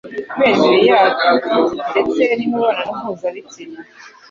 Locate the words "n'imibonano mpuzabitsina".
2.37-3.79